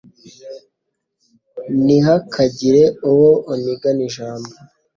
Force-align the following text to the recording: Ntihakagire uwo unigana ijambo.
Ntihakagire 1.83 2.83
uwo 3.09 3.31
unigana 3.53 4.01
ijambo. 4.09 4.51